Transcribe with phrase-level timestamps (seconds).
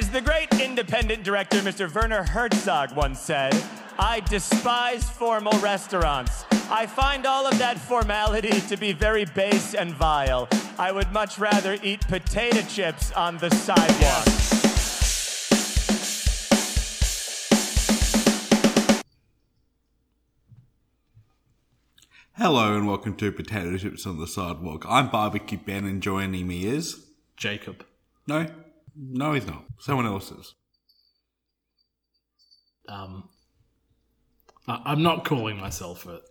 [0.00, 1.94] As the great independent director Mr.
[1.94, 3.52] Werner Herzog once said,
[3.98, 6.46] I despise formal restaurants.
[6.70, 10.48] I find all of that formality to be very base and vile.
[10.78, 14.24] I would much rather eat potato chips on the sidewalk.
[22.38, 24.86] Hello and welcome to Potato Chips on the Sidewalk.
[24.88, 27.04] I'm Barbecue Ben and joining me is.
[27.36, 27.84] Jacob.
[28.26, 28.46] No,
[29.00, 29.64] no, he's not.
[29.78, 30.54] Someone else is.
[32.88, 33.28] Um,
[34.68, 36.22] I, I'm not calling myself it.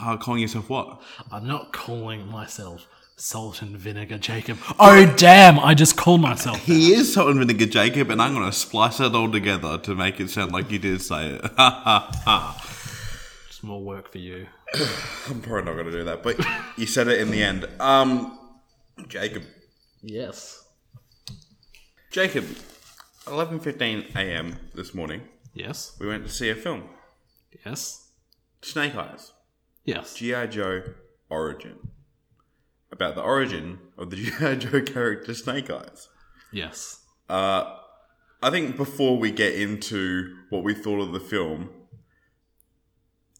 [0.00, 1.00] Uh, calling yourself what?
[1.30, 4.58] I'm not calling myself salt and vinegar Jacob.
[4.78, 5.58] Oh damn!
[5.58, 6.58] I just called myself.
[6.58, 9.94] He is Salt and Vinegar Jacob, and I'm going to splice it all together to
[9.94, 11.42] make it sound like you did say it.
[11.42, 11.50] Ha
[11.84, 12.68] ha ha.
[13.48, 14.46] It's more work for you.
[15.28, 16.36] I'm probably not going to do that, but
[16.76, 17.66] you said it in the end.
[17.78, 18.38] Um,
[19.08, 19.44] Jacob.
[20.02, 20.61] Yes.
[22.12, 22.44] Jacob,
[23.24, 24.58] 11.15 a.m.
[24.74, 25.22] this morning,
[25.54, 25.96] Yes.
[25.98, 26.84] we went to see a film.
[27.64, 28.08] Yes.
[28.62, 29.32] Snake Eyes.
[29.84, 30.14] Yes.
[30.14, 30.46] G.I.
[30.46, 30.82] Joe
[31.30, 31.88] Origin.
[32.90, 34.56] About the origin of the G.I.
[34.56, 36.08] Joe character Snake Eyes.
[36.52, 37.00] Yes.
[37.28, 37.76] Uh,
[38.42, 41.70] I think before we get into what we thought of the film,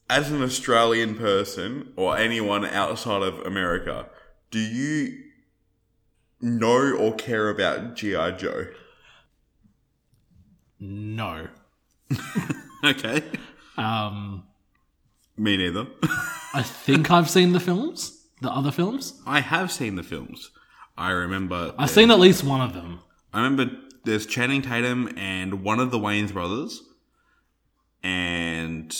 [0.08, 4.08] as an Australian person or anyone outside of America,
[4.50, 5.18] do you
[6.42, 8.32] know or care about G.I.
[8.32, 8.66] Joe?
[10.80, 11.48] No.
[12.84, 13.22] Okay.
[13.76, 14.42] Um,
[15.36, 15.86] Me neither.
[16.52, 18.26] I think I've seen the films.
[18.40, 19.22] The other films.
[19.24, 20.50] I have seen the films.
[20.98, 21.74] I remember.
[21.78, 22.98] I've seen at least one of them.
[23.32, 23.70] I remember
[24.04, 26.82] there's Channing Tatum and one of the Wayans brothers,
[28.02, 28.92] and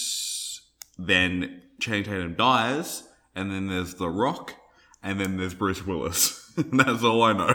[0.96, 3.02] then Channing Tatum dies,
[3.34, 4.54] and then there's The Rock,
[5.02, 6.38] and then there's Bruce Willis.
[6.72, 7.54] That's all I know.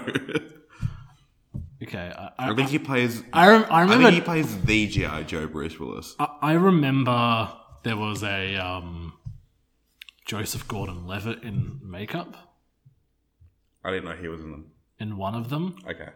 [1.84, 2.12] Okay.
[2.18, 3.24] I, I I, think he plays.
[3.32, 4.06] I, rem- I I remember.
[4.06, 6.16] think he plays the GI Joe Bruce Willis.
[6.20, 7.52] I, I remember
[7.84, 9.14] there was a um,
[10.26, 12.36] Joseph Gordon-Levitt in makeup
[13.84, 14.72] I didn't know he was in them.
[15.00, 15.78] in one of them.
[15.88, 16.10] Okay.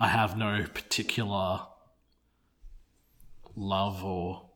[0.00, 1.66] I have no particular
[3.56, 4.50] love or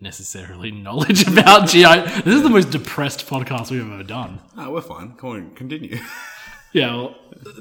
[0.00, 1.82] necessarily knowledge about GI.
[2.24, 4.40] This is the most depressed podcast we've ever done.
[4.56, 5.12] Oh, we're fine.
[5.16, 5.98] Come on, continue.
[6.70, 7.14] Yeah, well,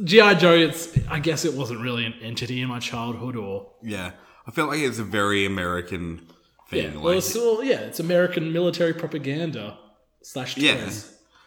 [0.03, 0.53] GI Joe.
[0.53, 4.11] It's I guess it wasn't really an entity in my childhood, or yeah,
[4.45, 6.27] I feel like it's a very American
[6.69, 6.83] thing.
[6.83, 9.77] yeah, like, well, it's, well, yeah, it's American military propaganda
[10.23, 10.63] slash toys.
[10.65, 10.89] Yeah.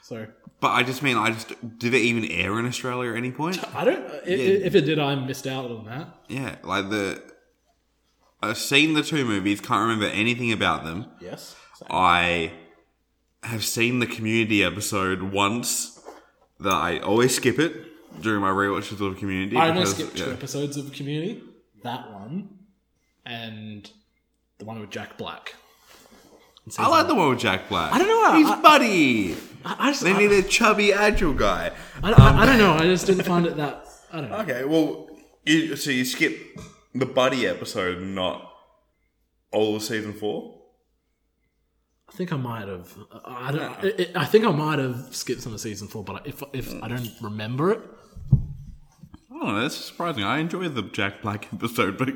[0.02, 0.26] So
[0.60, 1.48] but I just mean, I just
[1.78, 3.62] did it even air in Australia at any point?
[3.76, 4.06] I don't.
[4.10, 6.08] i- i If it did, I missed out on that.
[6.28, 7.22] Yeah, like the.
[8.42, 11.06] I've seen the two movies, can't remember anything about them.
[11.20, 11.56] Yes.
[11.76, 12.52] So- I
[13.42, 16.00] have seen the community episode once
[16.58, 17.86] that I always skip it
[18.22, 19.56] during my rewatches of community.
[19.56, 20.32] I only skipped two yeah.
[20.32, 21.42] episodes of Community.
[21.82, 22.50] That one,
[23.24, 23.90] and
[24.58, 25.54] the one with Jack Black.
[26.78, 27.92] I like the one with Jack Black.
[27.92, 29.36] I don't know, He's I- buddy.
[29.64, 31.72] I, I just, They I, need a chubby, agile guy.
[32.02, 32.72] I, I, I don't know.
[32.74, 33.86] I just didn't find it that.
[34.12, 34.36] I don't know.
[34.38, 35.08] Okay, well,
[35.44, 36.58] you, so you skip
[36.94, 38.52] the buddy episode, not
[39.52, 40.56] all of season four.
[42.08, 42.92] I think I might have.
[43.24, 44.10] I I don't.
[44.16, 46.88] I, I think I might have skipped some of season four, but if if I
[46.88, 47.80] don't remember it,
[48.32, 49.62] I don't know.
[49.62, 50.24] That's surprising.
[50.24, 52.10] I enjoyed the Jack Black episode, but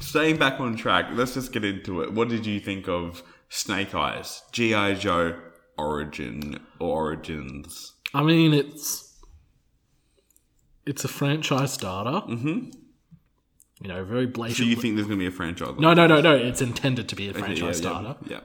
[0.00, 2.12] staying back on track, let's just get into it.
[2.12, 5.38] What did you think of Snake Eyes, GI Joe
[5.78, 7.92] Origin or Origins?
[8.12, 9.16] I mean it's
[10.86, 12.26] it's a franchise starter.
[12.26, 12.70] Mm-hmm.
[13.80, 14.58] You know, very blatant.
[14.58, 15.74] Do you think there's going to be a franchise?
[15.78, 16.34] no, no, no, no.
[16.36, 18.16] It's intended to be a Okay, franchise yeah, starter.
[18.26, 18.40] Yeah,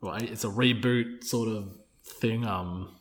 [0.00, 1.72] Well, it's a reboot sort of
[2.04, 2.46] thing.
[2.46, 2.94] Um,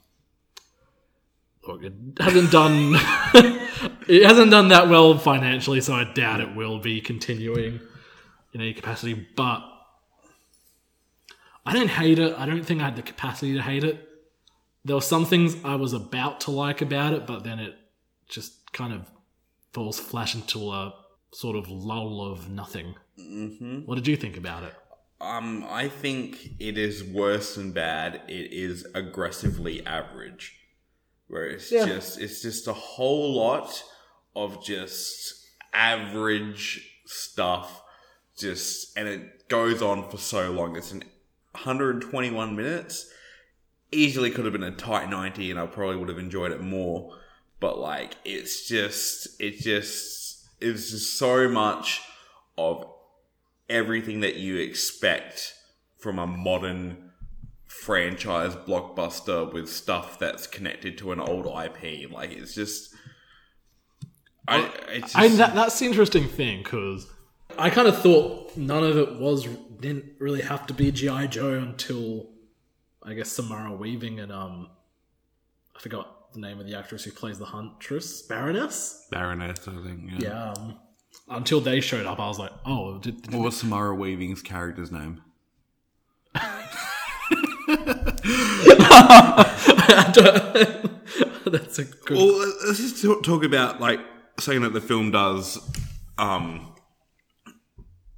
[1.68, 2.94] look, it hasn't done
[4.08, 7.82] it hasn't done that well financially, so I doubt it will be continuing
[8.54, 9.28] in any capacity.
[9.36, 9.64] But
[11.66, 12.34] I don't hate it.
[12.38, 14.08] I don't think I had the capacity to hate it.
[14.86, 17.76] There were some things I was about to like about it, but then it
[18.30, 19.02] just kind of
[19.74, 20.94] falls flash into a
[21.32, 22.96] sort of lull of nothing.
[23.20, 23.80] Mm-hmm.
[23.86, 24.74] What did you think about it?
[25.20, 28.22] Um, I think it is worse than bad.
[28.28, 30.56] It is aggressively average,
[31.28, 31.86] where it's Yeah.
[31.86, 33.84] just it's just a whole lot
[34.36, 37.82] of just average stuff.
[38.38, 40.76] Just and it goes on for so long.
[40.76, 41.04] It's an
[41.54, 43.10] 121 minutes.
[43.92, 47.16] Easily could have been a tight 90, and I probably would have enjoyed it more.
[47.60, 50.27] But like, it's just it just
[50.60, 52.02] it's just so much
[52.58, 52.86] of
[53.70, 55.54] everything that you expect
[55.98, 57.12] from a modern
[57.66, 62.10] franchise blockbuster with stuff that's connected to an old IP.
[62.12, 62.94] Like it's just
[64.48, 67.08] I, it's I just- that, that's the interesting thing because
[67.58, 69.46] I kind of thought none of it was
[69.80, 72.30] didn't really have to be GI Joe until
[73.04, 74.70] I guess Samara Weaving and um
[75.76, 79.08] I forgot the name of the actress who plays the Huntress Baroness.
[79.12, 80.12] Baroness, I think.
[80.12, 80.18] Yeah.
[80.20, 80.52] Yeah.
[80.54, 80.78] Um,
[81.30, 84.92] until they showed up, I was like, oh, did, did- What was Samara Weaving's character's
[84.92, 85.22] name?
[91.46, 92.18] that's a good.
[92.18, 94.00] Well, let's just talk, talk about like
[94.40, 95.60] saying that the film does
[96.18, 96.74] um,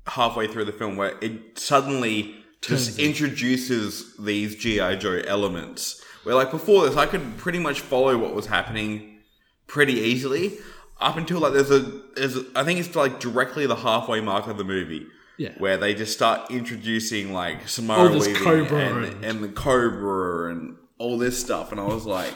[0.08, 3.06] halfway through the film, where it suddenly just Turns it.
[3.06, 6.04] introduces these GI Joe elements.
[6.24, 9.20] Where like before this, I could pretty much follow what was happening
[9.68, 10.58] pretty easily
[11.00, 11.80] up until like there's a
[12.16, 15.08] there's a, I think it's like directly the halfway mark of the movie.
[15.38, 15.52] Yeah.
[15.58, 20.76] Where they just start introducing like Samara Weaving Cobra and, and- and the Cobra and
[20.98, 22.34] all this stuff, and I was like,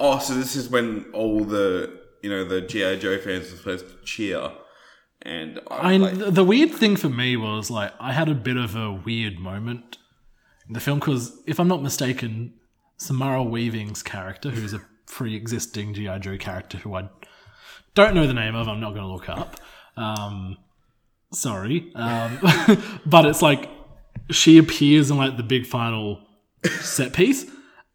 [0.00, 3.86] oh, so this is when all the you know the GI Joe fans are supposed
[3.88, 4.50] to cheer,
[5.22, 8.28] and I, I mean, like, the, the weird thing for me was like I had
[8.28, 9.98] a bit of a weird moment
[10.66, 12.54] in the film because if I'm not mistaken,
[12.96, 17.08] Samara Weaving's character, who's a pre-existing GI Joe character who I
[17.94, 19.56] don't know the name of, I'm not going to look up.
[19.96, 20.56] Um,
[21.32, 22.38] sorry, um,
[23.06, 23.68] but it's like
[24.30, 26.20] she appears in like the big final
[26.80, 27.46] set piece,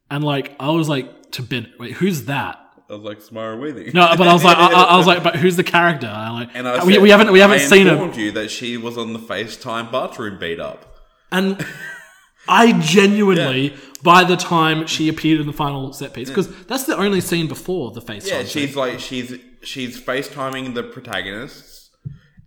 [0.10, 2.58] and like I was like to Ben, wait, who's that?
[2.90, 3.92] I was like Samara Weaving.
[3.94, 6.08] No, but I was like, I, I- was like, but who's the character?
[6.08, 7.94] I like, and I we, said- we haven't we haven't I seen her.
[7.94, 10.98] informed you that she was on the FaceTime bathroom beat up.
[11.32, 11.66] And
[12.48, 16.98] I genuinely, by the time she appeared in the final set piece, because that's the
[16.98, 18.28] only scene before the face.
[18.30, 21.92] Yeah, she's like she's she's FaceTiming the protagonists,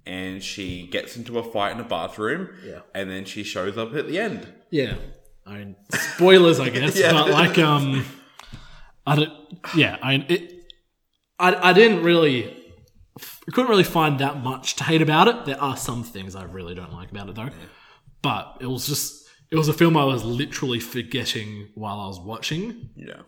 [0.05, 2.51] and she gets into a fight in a bathroom.
[2.67, 2.81] Yeah.
[2.95, 4.53] and then she shows up at the end.
[4.71, 4.95] yeah.
[5.47, 7.13] I mean, spoilers, I guess, Yeah.
[7.13, 8.07] but like, um,
[9.07, 9.33] I don't.
[9.77, 10.53] Yeah, I it.
[11.39, 12.47] I I didn't really.
[13.21, 15.45] I couldn't really find that much to hate about it.
[15.45, 17.51] There are some things I really don't like about it though,
[18.23, 19.24] but it was just.
[19.55, 22.91] It was a film I was literally forgetting while I was watching.
[22.97, 23.23] Yeah,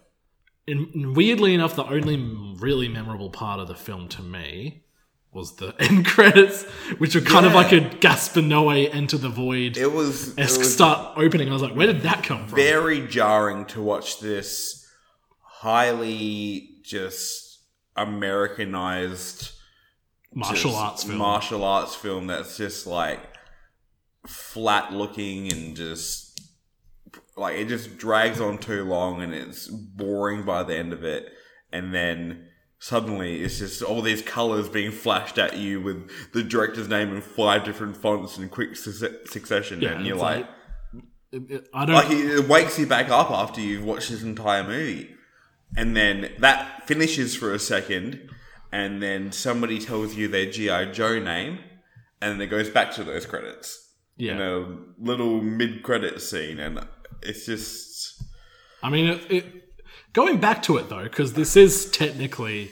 [0.66, 2.16] And weirdly enough, the only
[2.58, 4.82] really memorable part of the film to me
[5.32, 6.64] was the end credits,
[6.98, 10.58] which were kind of like a Gaspar Noé Enter the Void it was, it esque
[10.58, 11.48] was start opening.
[11.48, 12.56] I was like, where did that come from?
[12.56, 14.90] very jarring to watch this
[15.42, 17.60] highly just
[17.94, 19.52] Americanized
[20.34, 21.18] Martial just arts film.
[21.18, 23.20] martial arts film that's just like
[24.26, 26.40] flat looking and just
[27.36, 31.26] like it just drags on too long and it's boring by the end of it.
[31.72, 36.88] And then suddenly it's just all these colors being flashed at you with the director's
[36.88, 39.80] name in five different fonts in quick suc- succession.
[39.80, 40.46] Yeah, and you're like,
[41.32, 41.94] it- I don't.
[41.94, 45.10] like it it wakes you back up after you've watched this entire movie.
[45.76, 48.30] And then that finishes for a second.
[48.72, 51.58] And then somebody tells you their gi joe name.
[52.22, 53.85] And then it goes back to those credits
[54.16, 54.32] yeah.
[54.32, 56.80] in a little mid-credit scene and
[57.22, 58.22] it's just
[58.82, 59.44] I mean, it, it,
[60.12, 62.70] going back to it though, because this is technically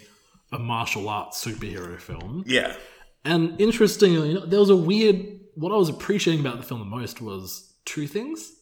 [0.53, 2.45] a martial arts superhero film.
[2.47, 2.77] yeah
[3.25, 5.41] And interestingly, you know, there was a weird.
[5.57, 8.53] What I was appreciating about the film the most was two things.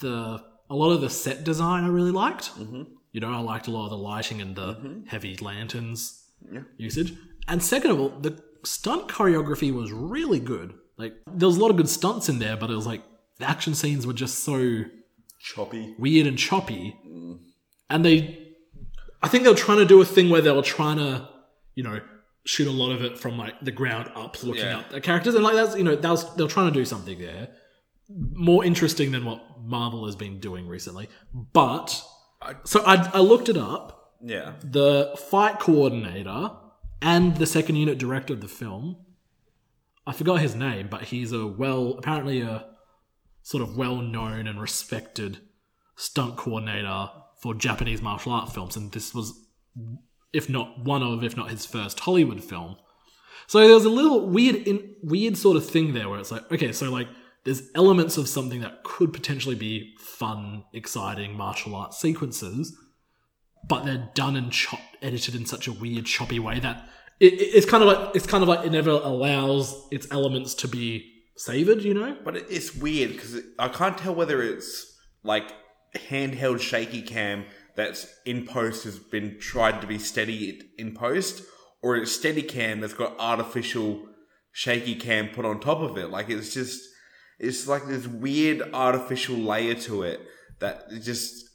[0.00, 2.50] The a lot of the set design I really liked.
[2.58, 2.82] Mm-hmm.
[3.12, 6.24] You know, I liked a lot of the lighting and the heavy lanterns
[6.78, 7.14] usage.
[7.46, 10.74] And second of all, the stunt choreography was really good.
[10.96, 13.02] Like there was a lot of good stunts in there, but it was like
[13.38, 14.84] the action scenes were just so
[15.40, 16.96] choppy weird and choppy.
[17.90, 18.48] And they,
[19.22, 21.28] I think they were trying to do a thing where they were trying to,
[21.74, 22.00] you know,
[22.46, 24.78] shoot a lot of it from like the ground up, looking Yeah.
[24.78, 26.84] up at characters, and like that's you know that was they were trying to do
[26.84, 27.48] something there
[28.08, 31.08] more interesting than what Marvel has been doing recently.
[31.32, 32.02] But
[32.64, 34.12] so I, I looked it up.
[34.22, 36.50] yeah The fight coordinator
[37.00, 38.96] and the second unit director of the film,
[40.06, 42.66] I forgot his name, but he's a well, apparently a
[43.42, 45.40] sort of well known and respected
[45.96, 47.08] stunt coordinator
[47.40, 49.32] for Japanese martial art films, and this was,
[50.32, 52.76] if not one of, if not his first Hollywood film.
[53.46, 56.50] So there was a little weird, in, weird sort of thing there where it's like,
[56.50, 57.08] okay, so like
[57.44, 62.74] there's elements of something that could potentially be fun, exciting martial arts sequences,
[63.68, 66.88] but they're done and chop, edited in such a weird, choppy way that
[67.20, 70.54] it, it- it's kind of like it's kind of like it never allows its elements
[70.54, 71.82] to be savored.
[71.82, 72.16] You know?
[72.24, 75.52] but it- it's weird because i can't tell whether it's like
[76.08, 77.44] handheld shaky cam
[77.76, 81.42] that's in post has been tried to be steady in post
[81.82, 84.06] or it's steady cam that's got artificial
[84.52, 86.80] shaky cam put on top of it like it's just
[87.40, 90.20] it's like this weird artificial layer to it
[90.60, 91.48] that it just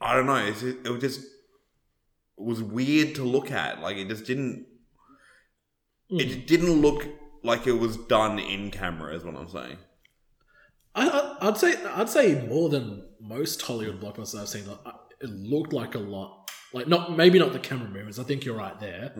[0.00, 1.20] i don't know it, it just
[2.40, 3.80] was weird to look at.
[3.80, 4.66] Like it just didn't.
[6.08, 6.20] Hmm.
[6.20, 7.06] It just didn't look
[7.42, 9.14] like it was done in camera.
[9.14, 9.76] Is what I'm saying.
[10.94, 14.64] I, I'd say I'd say more than most Hollywood blockbusters I've seen.
[14.68, 18.18] uh, It looked like a lot, like not maybe not the camera movements.
[18.18, 19.14] I think you're right there,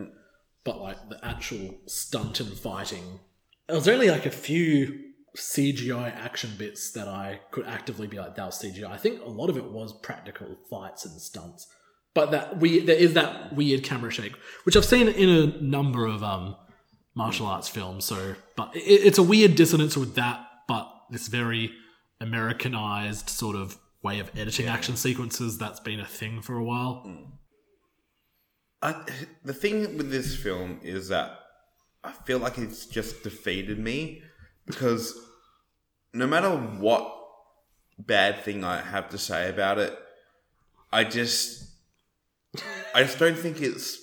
[0.63, 3.19] but like the actual stunt and fighting.
[3.67, 8.35] There was only like a few CGI action bits that I could actively be like
[8.35, 8.89] that was CGI.
[8.89, 11.67] I think a lot of it was practical fights and stunts,
[12.13, 16.05] but that we there is that weird camera shake, which I've seen in a number
[16.05, 16.55] of um
[17.15, 18.05] martial arts films.
[18.05, 21.71] So, but it, it's a weird dissonance with that, but this very
[22.19, 27.05] Americanized sort of way of editing action sequences that's been a thing for a while.
[28.81, 28.95] I,
[29.43, 31.37] the thing with this film is that
[32.03, 34.23] I feel like it's just defeated me
[34.65, 35.19] because
[36.13, 37.15] no matter what
[37.99, 39.97] bad thing I have to say about it,
[40.91, 41.70] I just
[42.93, 43.99] I just don't think it's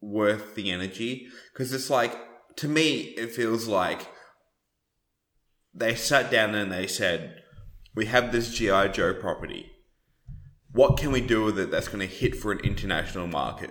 [0.00, 2.16] worth the energy because it's like
[2.56, 4.08] to me it feels like
[5.74, 7.42] they sat down and they said
[7.94, 9.72] we have this GI Joe property
[10.76, 13.70] what can we do with it that's going to hit for an international market?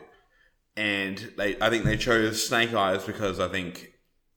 [0.76, 3.94] And they, I think they chose Snake Eyes because I think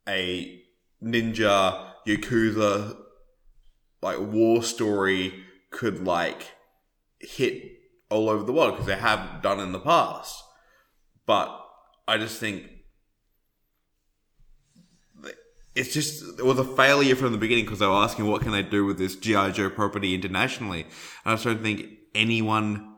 [0.06, 0.62] a
[1.02, 2.94] ninja yakuza
[4.02, 6.52] like war story could like
[7.18, 7.64] hit
[8.10, 10.42] all over the world because they have done in the past.
[11.26, 11.48] But
[12.06, 12.64] I just think
[15.74, 18.52] it's just it was a failure from the beginning because they were asking what can
[18.52, 20.90] they do with this GI Joe property internationally, and
[21.24, 22.96] I just don't think anyone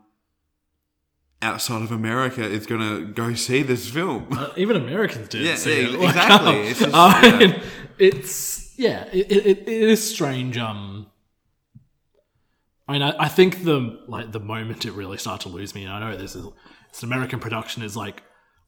[1.43, 4.27] outside of America is going to go see this film.
[4.31, 5.41] Uh, even Americans did.
[5.41, 5.99] Yeah, see yeah, it.
[5.99, 6.49] Like, exactly.
[6.49, 7.63] um, It's just- I yeah.
[7.99, 10.57] it's yeah, it, it, it is strange.
[10.57, 11.07] Um,
[12.91, 15.85] I mean, I, I think the like the moment it really started to lose me,
[15.85, 16.45] and I know this is
[16.89, 18.21] it's an American production, is like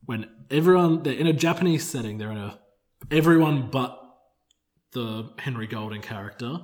[0.06, 2.58] when everyone they're in a Japanese setting, they're in a
[3.12, 4.00] everyone but
[4.94, 6.58] the Henry Golding character.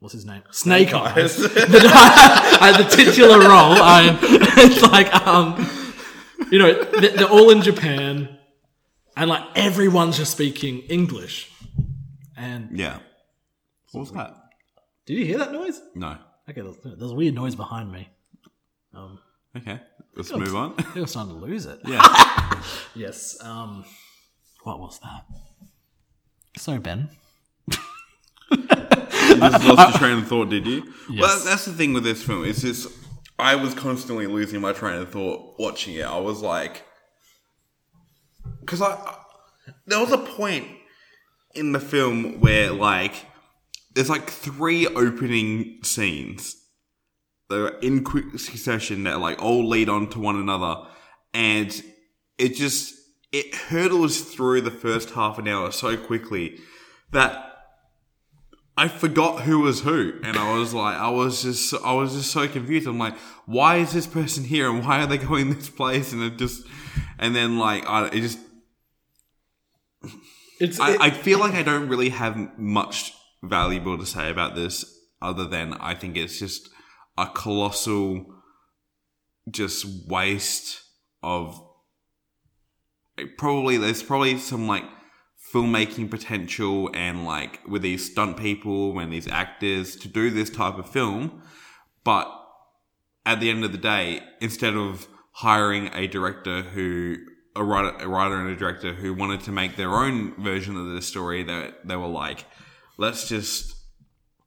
[0.00, 0.42] What's his name?
[0.50, 1.36] Snake Eyes.
[1.36, 3.50] the, uh, the titular role.
[3.50, 5.64] I, it's like um,
[6.50, 8.36] you know, they're, they're all in Japan,
[9.16, 11.52] and like everyone's just speaking English.
[12.36, 12.98] And yeah.
[13.92, 14.34] What was that?
[15.06, 15.80] did you hear that noise?
[15.94, 16.18] No.
[16.48, 18.08] Okay, there's, weird noise behind me.
[18.94, 19.18] Um,
[19.56, 19.80] Okay.
[20.14, 20.74] Let's move on.
[20.78, 21.80] I think I'm starting to lose it.
[21.86, 22.02] Yeah.
[22.94, 23.36] Yes.
[23.42, 23.84] Um,
[24.64, 25.24] what was that?
[26.58, 27.10] Sorry, Ben.
[28.50, 30.82] you just lost your train of thought, did you?
[31.10, 31.20] Yes.
[31.22, 32.44] Well, that's the thing with this film.
[32.44, 32.86] Is this?
[33.38, 36.06] I was constantly losing my train of thought watching it.
[36.06, 36.84] I was like,
[38.60, 39.18] because I, I-
[39.86, 40.66] there was a point
[41.54, 43.26] in the film where like
[43.96, 46.54] there's like three opening scenes
[47.48, 50.82] that are in quick succession that like all lead on to one another,
[51.34, 51.82] and
[52.38, 52.94] it just
[53.32, 56.58] it hurdles through the first half an hour so quickly
[57.10, 57.42] that
[58.76, 62.30] I forgot who was who, and I was like, I was just, I was just
[62.30, 62.86] so confused.
[62.86, 66.12] I'm like, why is this person here, and why are they going this place?
[66.12, 66.66] And it just,
[67.18, 68.38] and then like, I, it just,
[70.60, 74.54] It's I, it- I feel like I don't really have much valuable to say about
[74.54, 74.84] this,
[75.20, 76.68] other than I think it's just
[77.16, 78.26] a colossal,
[79.50, 80.82] just waste
[81.22, 81.62] of.
[83.38, 84.84] Probably there's probably some like
[85.52, 90.76] filmmaking potential and like with these stunt people and these actors to do this type
[90.76, 91.42] of film,
[92.04, 92.30] but
[93.24, 97.16] at the end of the day, instead of hiring a director who
[97.54, 100.86] a writer, a writer and a director who wanted to make their own version of
[100.86, 102.44] the story, they they were like,
[102.96, 103.74] let's just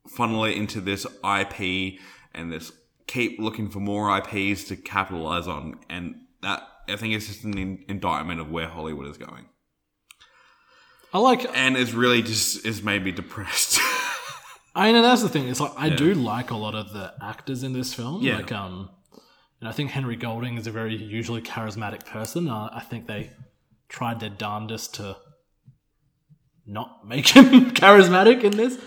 [0.08, 2.00] funnel it into this IP
[2.34, 2.72] and this
[3.08, 7.58] keep looking for more IPs to capitalize on, and that I think it's just an
[7.58, 9.46] in- indictment of where Hollywood is going,
[11.14, 11.46] I like.
[11.56, 13.80] and it's really just it's made me depressed.
[14.76, 15.48] I know that's the thing.
[15.50, 18.22] It's like I do like a lot of the actors in this film.
[18.22, 18.38] Yeah.
[18.38, 18.90] Like um,
[19.60, 22.48] and I think Henry Golding is a very usually charismatic person.
[22.48, 23.32] Uh, I think they
[23.90, 25.18] tried their darndest to
[26.70, 28.78] not make him charismatic in this.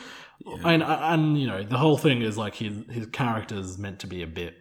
[0.64, 4.06] And and you know the whole thing is like his his character is meant to
[4.06, 4.60] be a bit.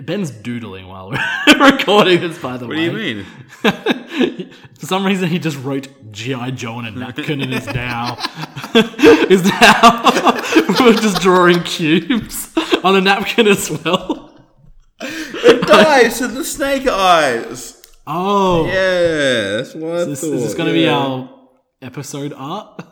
[0.00, 2.38] Ben's doodling while we're recording this.
[2.38, 4.50] By the what way, what do you mean?
[4.78, 8.18] For some reason, he just wrote GI Joe on a napkin and is now
[8.74, 10.34] is now
[10.80, 12.52] we're just drawing cubes
[12.84, 14.34] on a napkin as well.
[15.00, 17.82] It dies to the snake eyes.
[18.06, 20.32] Oh, Yeah, that's what I this, thought.
[20.34, 21.28] is going to be our
[21.82, 22.82] episode art?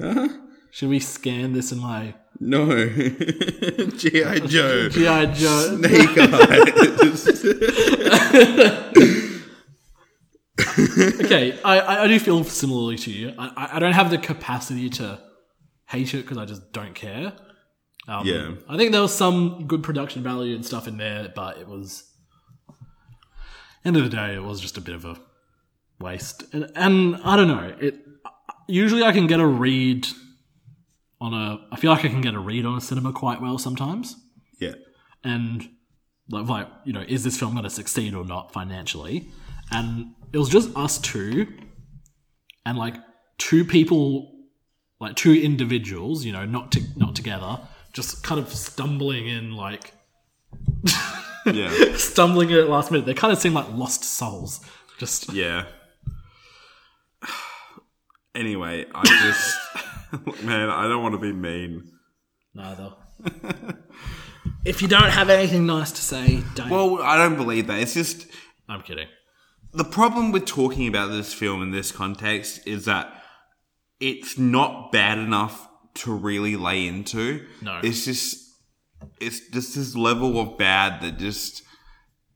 [0.00, 0.28] Huh?
[0.70, 2.66] Should we scan this in my No.
[2.88, 4.38] G.I.
[4.40, 4.88] Joe.
[4.90, 5.76] GI Joe?
[5.78, 7.44] Snake eyes.
[11.24, 13.34] okay, I, I do feel similarly to you.
[13.38, 15.20] I, I- I don't have the capacity to
[15.86, 17.32] hate it because I just don't care.
[18.08, 18.52] Um, Yeah.
[18.68, 22.04] I think there was some good production value and stuff in there, but it was
[23.84, 25.16] end of the day, it was just a bit of a
[26.00, 26.44] waste.
[26.52, 27.74] And, and I don't know.
[27.80, 27.96] It
[28.68, 30.06] usually I can get a read
[31.20, 31.66] on a.
[31.72, 34.16] I feel like I can get a read on a cinema quite well sometimes
[34.60, 34.74] Yeah.
[35.22, 35.68] and
[36.30, 39.28] like, like you know, is this film going to succeed or not financially?
[39.70, 41.46] And it was just us two,
[42.66, 42.94] and like
[43.38, 44.32] two people,
[45.00, 47.60] like two individuals, you know, not to, not together,
[47.92, 49.92] just kind of stumbling in, like
[51.46, 51.96] Yeah.
[51.96, 53.06] stumbling in at last minute.
[53.06, 54.60] They kind of seem like lost souls.
[54.98, 55.66] Just Yeah.
[58.34, 61.90] Anyway, I just man, I don't want to be mean.
[62.54, 62.92] neither.
[64.64, 66.70] if you don't have anything nice to say, don't.
[66.70, 67.80] Well, I don't believe that.
[67.80, 68.26] It's just
[68.68, 69.08] I'm kidding.
[69.72, 73.22] the problem with talking about this film in this context is that
[74.00, 77.46] it's not bad enough to really lay into.
[77.62, 77.80] No.
[77.82, 78.40] It's just
[79.20, 81.62] it's just this level of bad that just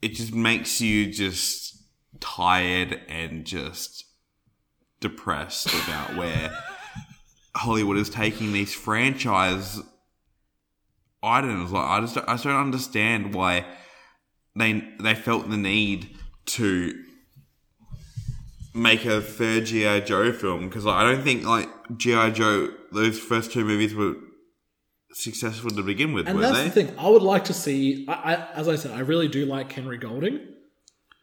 [0.00, 1.76] it just makes you just
[2.20, 4.04] tired and just
[5.00, 6.50] depressed about where
[7.54, 9.80] Hollywood is taking these franchise
[11.22, 11.72] items.
[11.72, 13.64] Like I just I just don't understand why
[14.56, 17.04] they they felt the need to
[18.74, 23.18] make a third GI Joe film because like, I don't think like GI Joe those
[23.18, 24.14] first two movies were
[25.12, 26.64] successful to begin with, And were that's they?
[26.64, 26.98] the thing.
[26.98, 28.06] I would like to see.
[28.08, 30.40] I, I, as I said, I really do like Henry Golding.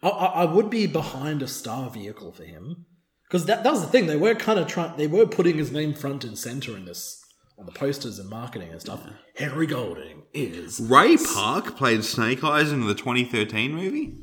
[0.03, 2.85] I, I, I would be behind a star vehicle for him
[3.27, 4.07] because that, that was the thing.
[4.07, 4.95] They were kind of trying.
[4.97, 7.23] They were putting his name front and center in this
[7.57, 9.01] on the posters and marketing and stuff.
[9.35, 14.17] Henry Golding is Ray Park played Snake Eyes in the 2013 movie.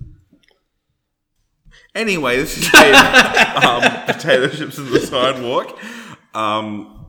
[1.94, 2.94] Anyway, this is been,
[3.64, 5.78] um, potato chips in the sidewalk.
[6.34, 7.06] Um,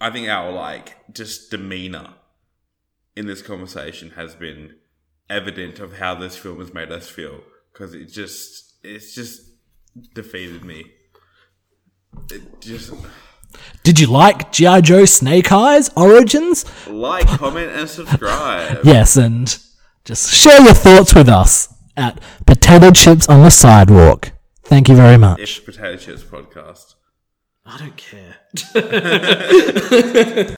[0.00, 2.14] I think our like just demeanor
[3.16, 4.76] in this conversation has been
[5.28, 7.40] evident of how this film has made us feel
[7.72, 9.51] because it just it's just
[10.14, 10.90] defeated me.
[12.30, 12.92] It just
[13.82, 16.64] Did you like GI Joe Snake Eyes Origins?
[16.88, 18.80] like, comment, and subscribe.
[18.84, 19.56] Yes, and
[20.04, 24.32] just share your thoughts with us at Potato Chips on the Sidewalk.
[24.64, 25.40] Thank you very much.
[25.40, 26.94] It's Potato Chips podcast.
[27.64, 28.36] I don't care.